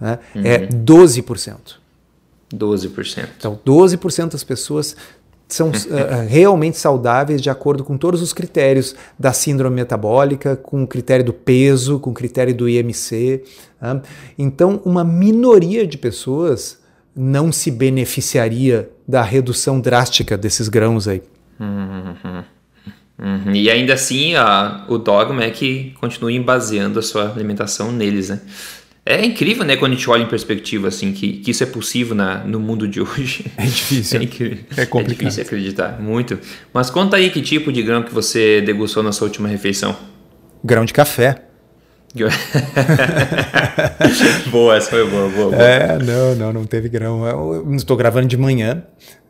[0.00, 0.18] Né?
[0.34, 0.42] Uhum.
[0.44, 1.56] É 12%.
[2.52, 3.28] 12%.
[3.38, 4.96] Então, 12% das pessoas
[5.48, 5.72] são uh,
[6.28, 11.32] realmente saudáveis de acordo com todos os critérios da síndrome metabólica, com o critério do
[11.32, 13.44] peso, com o critério do IMC.
[13.80, 14.02] Né?
[14.36, 16.81] Então, uma minoria de pessoas
[17.14, 21.22] não se beneficiaria da redução drástica desses grãos aí.
[21.60, 22.44] Uhum.
[23.18, 23.54] Uhum.
[23.54, 28.40] E ainda assim, a, o dogma é que continue baseando a sua alimentação neles, né?
[29.04, 32.14] É incrível, né, quando a gente olha em perspectiva, assim, que, que isso é possível
[32.14, 33.46] na, no mundo de hoje.
[33.58, 34.20] É difícil.
[34.20, 34.58] É, incrível.
[34.76, 35.22] é complicado.
[35.22, 36.38] É difícil acreditar, muito.
[36.72, 39.96] Mas conta aí que tipo de grão que você degustou na sua última refeição.
[40.62, 41.51] Grão de café.
[44.50, 47.26] boa, essa foi boa, boa, boa, É, não, não, não teve grão.
[47.26, 48.82] Eu estou gravando de manhã.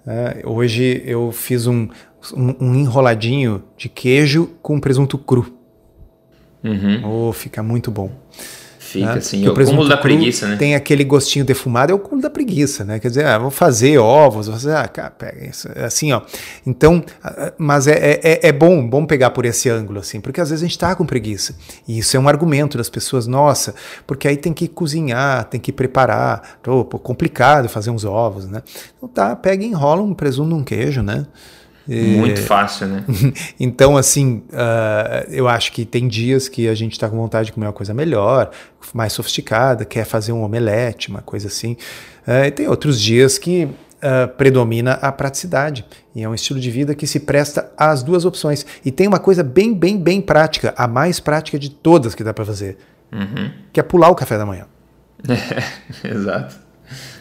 [0.06, 1.88] É, hoje eu fiz um,
[2.34, 5.56] um, um, enroladinho de queijo com presunto cru.
[6.64, 7.28] Uhum.
[7.28, 8.10] Oh, fica muito bom.
[8.92, 9.18] Fica né?
[9.18, 10.56] assim, o, o cúmulo da preguiça, né?
[10.56, 12.98] Tem aquele gostinho defumado, é o cúmulo da preguiça, né?
[12.98, 16.20] Quer dizer, ah, vou fazer ovos, vou fazer, ah, cara, pega isso, é assim, ó.
[16.66, 17.02] Então,
[17.56, 20.66] mas é, é, é, bom, bom pegar por esse ângulo, assim, porque às vezes a
[20.66, 21.54] gente tá com preguiça.
[21.88, 23.74] E isso é um argumento das pessoas, nossa,
[24.06, 28.62] porque aí tem que cozinhar, tem que preparar, pô, complicado fazer uns ovos, né?
[28.96, 31.26] Então tá, pega e enrola um presunto, um queijo, né?
[31.86, 32.44] Muito é...
[32.44, 33.04] fácil, né?
[33.58, 37.52] então, assim, uh, eu acho que tem dias que a gente está com vontade de
[37.52, 38.50] comer uma coisa melhor,
[38.94, 41.76] mais sofisticada, quer fazer um omelete, uma coisa assim.
[42.26, 45.84] Uh, e tem outros dias que uh, predomina a praticidade.
[46.14, 48.66] E é um estilo de vida que se presta às duas opções.
[48.84, 52.34] E tem uma coisa bem, bem, bem prática, a mais prática de todas que dá
[52.34, 52.78] para fazer,
[53.12, 53.50] uhum.
[53.72, 54.66] que é pular o café da manhã.
[56.04, 56.71] exato.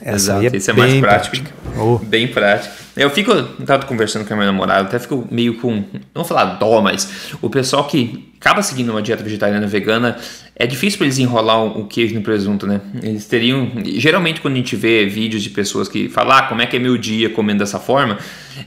[0.02, 1.48] Essa Exato, é isso é mais prático.
[1.78, 1.98] Oh.
[2.00, 2.74] Bem prático.
[2.96, 6.26] Eu fico, eu tava conversando com a minha namorada, até fico meio com, não vou
[6.26, 10.18] falar dó, mas o pessoal que acaba seguindo uma dieta vegetariana vegana,
[10.56, 12.82] é difícil para eles enrolar o queijo no presunto, né?
[13.02, 16.66] Eles teriam, geralmente quando a gente vê vídeos de pessoas que falam, ah, como é
[16.66, 18.18] que é meu dia comendo dessa forma,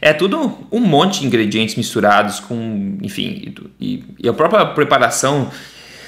[0.01, 5.51] é tudo um monte de ingredientes misturados com, enfim, e, e a própria preparação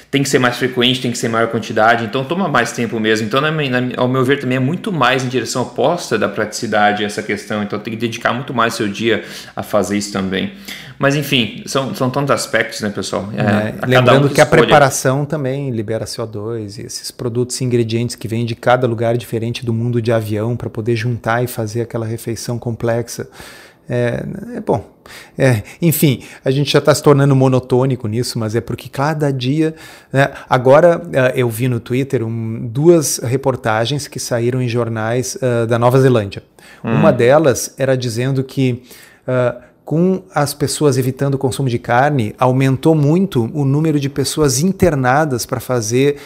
[0.09, 3.27] tem que ser mais frequente, tem que ser maior quantidade, então toma mais tempo mesmo.
[3.27, 7.03] Então, na, na, ao meu ver, também é muito mais em direção oposta da praticidade
[7.03, 9.23] essa questão, então tem que dedicar muito mais seu dia
[9.55, 10.53] a fazer isso também.
[10.97, 13.29] Mas enfim, são, são tantos aspectos, né, pessoal?
[13.35, 17.63] É, é, lembrando um que, que a preparação também libera CO2 e esses produtos e
[17.63, 21.47] ingredientes que vêm de cada lugar diferente do mundo de avião para poder juntar e
[21.47, 23.29] fazer aquela refeição complexa.
[23.89, 24.23] É,
[24.55, 24.96] é bom.
[25.37, 29.75] É, enfim, a gente já está se tornando monotônico nisso, mas é porque cada dia.
[30.11, 35.67] Né, agora uh, eu vi no Twitter um, duas reportagens que saíram em jornais uh,
[35.67, 36.43] da Nova Zelândia.
[36.83, 36.93] Hum.
[36.93, 38.83] Uma delas era dizendo que.
[39.27, 44.59] Uh, com as pessoas evitando o consumo de carne, aumentou muito o número de pessoas
[44.59, 46.17] internadas para fazer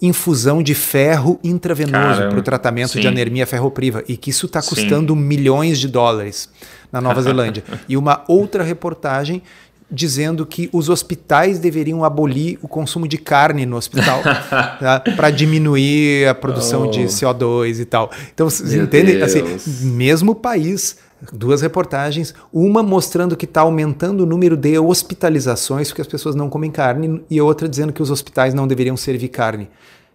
[0.00, 3.00] infusão de ferro intravenoso para o tratamento sim.
[3.00, 5.20] de anemia ferropriva e que isso está custando sim.
[5.20, 6.48] milhões de dólares
[6.92, 7.64] na Nova Zelândia.
[7.88, 9.42] E uma outra reportagem
[9.90, 14.22] dizendo que os hospitais deveriam abolir o consumo de carne no hospital
[14.78, 15.00] tá?
[15.16, 16.90] para diminuir a produção oh.
[16.90, 18.10] de CO2 e tal.
[18.34, 19.22] Então, vocês entendem?
[19.22, 19.42] Assim,
[19.82, 20.98] mesmo país,
[21.32, 26.48] duas reportagens, uma mostrando que está aumentando o número de hospitalizações porque as pessoas não
[26.48, 29.68] comem carne e outra dizendo que os hospitais não deveriam servir carne.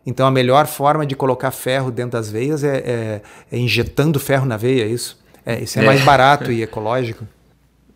[0.06, 4.46] Então a melhor forma de colocar ferro dentro das veias é, é, é injetando ferro
[4.46, 5.22] na veia, é isso?
[5.46, 7.28] É, isso é, é, mais barato e ecológico.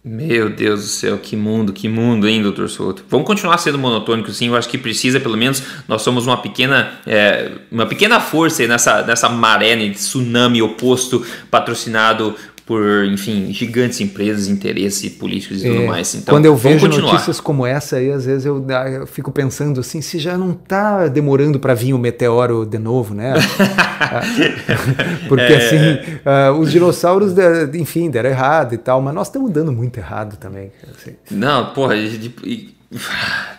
[0.04, 3.04] Meu Deus do céu, que mundo, que mundo, hein, doutor Souto?
[3.10, 4.48] Vamos continuar sendo monotônico, sim.
[4.48, 9.04] Eu acho que precisa, pelo menos, nós somos uma pequena, é, uma pequena força nessa,
[9.04, 12.36] nessa maré né, de tsunami oposto, patrocinado
[12.68, 16.14] por, enfim, gigantes empresas, interesses políticos e é, tudo mais.
[16.14, 20.02] Então, quando eu vejo notícias como essa aí, às vezes eu, eu fico pensando assim,
[20.02, 23.36] se já não está demorando para vir o meteoro de novo, né?
[25.30, 25.56] Porque é...
[25.56, 25.78] assim,
[26.26, 27.34] uh, os dinossauros,
[27.74, 30.70] enfim, deram errado e tal, mas nós estamos dando muito errado também.
[30.94, 31.16] Assim.
[31.32, 31.96] Não, porra,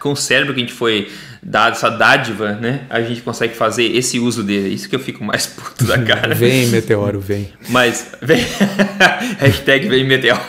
[0.01, 1.09] com o cérebro que a gente foi
[1.43, 2.83] dado, essa dádiva, né?
[2.91, 4.75] A gente consegue fazer esse uso dele.
[4.75, 6.35] Isso que eu fico mais puto da cara.
[6.35, 7.49] vem, meteoro, vem.
[7.69, 8.45] Mas, vem.
[9.39, 10.41] Hashtag vem meteoro.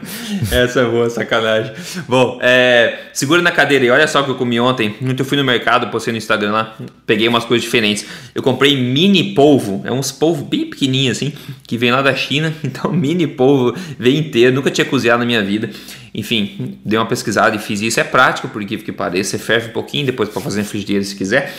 [0.50, 1.72] Essa é boa, sacanagem.
[2.06, 4.94] Bom, é, segura na cadeira e olha só o que eu comi ontem.
[5.16, 8.06] Eu fui no mercado, postei no Instagram lá, peguei umas coisas diferentes.
[8.34, 11.32] Eu comprei mini polvo, é uns polvo bem pequenininho assim,
[11.66, 12.52] que vem lá da China.
[12.62, 15.70] Então, mini polvo, vem inteiro, nunca tinha cozinhado na minha vida.
[16.14, 18.00] Enfim, dei uma pesquisada e fiz isso.
[18.00, 19.30] É prático, por que pareça.
[19.30, 21.54] Você ferve um pouquinho, depois para fazer frigideira se quiser.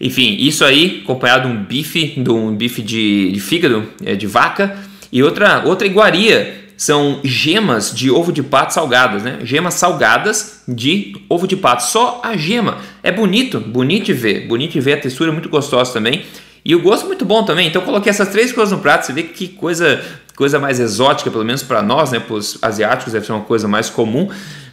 [0.00, 4.26] Enfim, isso aí, acompanhado de um bife, de um bife de, de fígado, é, de
[4.26, 4.76] vaca,
[5.10, 9.38] e outra, outra iguaria são gemas de ovo de pato salgadas, né?
[9.42, 12.78] Gemas salgadas de ovo de pato, só a gema.
[13.02, 16.24] É bonito, bonito de ver, bonito de ver, a textura é muito gostosa também.
[16.62, 17.68] E o gosto muito bom também.
[17.68, 20.02] Então coloquei essas três coisas no prato, você vê que coisa,
[20.34, 22.20] coisa mais exótica, pelo menos para nós, né?
[22.20, 24.28] Para os asiáticos deve ser uma coisa mais comum.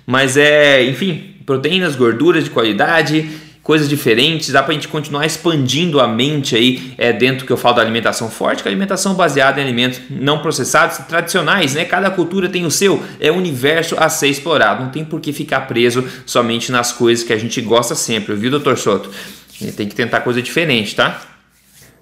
[0.06, 3.30] Mas é, enfim, proteínas, gorduras de qualidade,
[3.64, 7.56] coisas diferentes, dá para a gente continuar expandindo a mente aí é, dentro que eu
[7.56, 11.86] falo da alimentação forte, que é a alimentação baseada em alimentos não processados, tradicionais, né?
[11.86, 15.32] Cada cultura tem o seu, é o universo a ser explorado, não tem por que
[15.32, 19.10] ficar preso somente nas coisas que a gente gosta sempre, viu, doutor Soto?
[19.78, 21.22] Tem que tentar coisa diferente, tá?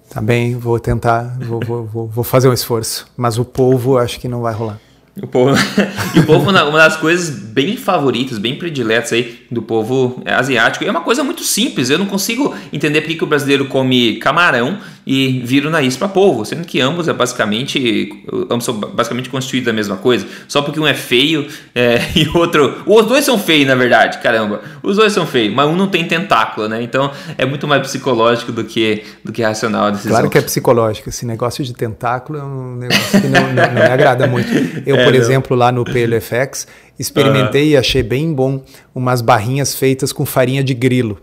[0.09, 4.27] Tá bem, vou tentar, vou, vou, vou fazer um esforço, mas o povo acho que
[4.27, 4.79] não vai rolar.
[5.21, 5.53] O povo,
[6.15, 10.91] e o povo, uma das coisas bem favoritas, bem prediletas aí do povo asiático, é
[10.91, 11.89] uma coisa muito simples.
[11.89, 16.07] Eu não consigo entender por que o brasileiro come camarão e vira o nariz para
[16.07, 20.25] polvo, sendo que ambos é basicamente ambos são basicamente constituídos da mesma coisa.
[20.47, 24.19] Só porque um é feio é, e o outro, os dois são feios na verdade,
[24.19, 26.81] caramba, os dois são feios, mas um não tem tentáculo, né?
[26.81, 30.11] Então é muito mais psicológico do que do que racional a decisão.
[30.11, 31.09] Claro que é psicológico.
[31.09, 34.49] Esse negócio de tentáculo é um negócio que não, não, não me agrada muito.
[34.85, 35.19] Eu, é, por não.
[35.19, 37.69] exemplo, lá no PLFX experimentei uhum.
[37.71, 41.19] e achei bem bom umas barrinhas feitas com farinha de grilo.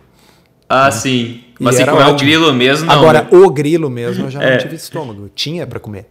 [0.69, 0.91] Ah, né?
[0.91, 1.41] sim.
[1.59, 2.95] Mas se comer o grilo mesmo, não.
[2.95, 3.29] Agora, né?
[3.31, 4.53] o grilo mesmo eu já é.
[4.53, 5.31] não tive estômago.
[5.35, 6.07] Tinha para comer.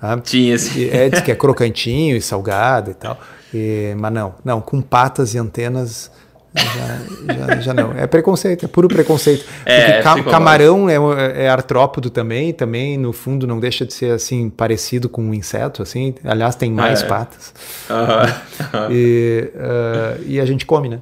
[0.00, 0.18] Tá?
[0.18, 0.88] Tinha, sim.
[0.90, 3.18] É, diz que é crocantinho e salgado e tal.
[3.52, 6.10] E, mas não, não, com patas e antenas
[6.54, 7.92] já, já, já, não.
[7.92, 9.44] É preconceito, é puro preconceito.
[9.64, 10.96] É, ca camarão é,
[11.44, 15.82] é, artrópodo também, também no fundo não deixa de ser assim parecido com um inseto,
[15.82, 16.14] assim.
[16.24, 17.06] Aliás, tem mais é.
[17.06, 17.54] patas.
[18.90, 21.00] E, uh, e a gente come, né?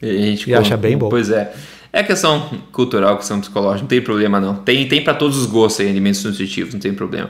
[0.00, 0.56] E, a gente e come.
[0.56, 1.08] acha bem bom.
[1.08, 1.52] Pois é.
[1.92, 4.54] É questão cultural, questão psicológica, não tem problema não.
[4.54, 7.28] Tem, tem para todos os gostos aí, alimentos nutritivos, não tem problema.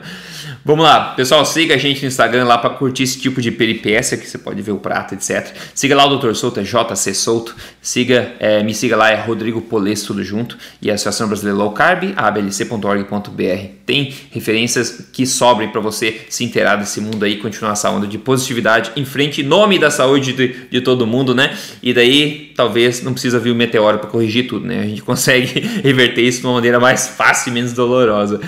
[0.63, 4.17] Vamos lá, pessoal, siga a gente no Instagram lá para curtir esse tipo de peripécia
[4.17, 5.53] que você pode ver o prato, etc.
[5.75, 6.33] Siga lá o Dr.
[6.33, 7.53] Souto, é JC Souto.
[7.81, 10.57] Siga, é, me siga lá, é Rodrigo Polesso, tudo junto.
[10.81, 13.67] E a Associação Brasileira Low Carb, ablc.org.br.
[13.85, 18.17] Tem referências que sobrem para você se inteirar desse mundo aí, continuar essa onda de
[18.17, 21.57] positividade em frente, em nome da saúde de, de todo mundo, né?
[21.81, 24.79] E daí, talvez, não precisa vir o meteoro para corrigir tudo, né?
[24.79, 28.39] A gente consegue reverter isso de uma maneira mais fácil e menos dolorosa.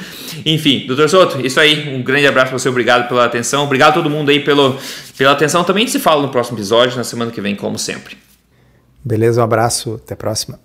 [0.46, 1.08] Enfim, Dr.
[1.08, 1.96] Souto, isso aí.
[1.96, 3.64] Um grande abraço para você, obrigado pela atenção.
[3.64, 4.78] Obrigado a todo mundo aí pelo,
[5.18, 5.64] pela atenção.
[5.64, 8.18] Também se fala no próximo episódio, na semana que vem, como sempre.
[9.04, 10.65] Beleza, um abraço, até a próxima.